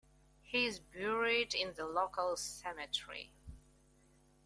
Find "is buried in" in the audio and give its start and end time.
0.65-1.75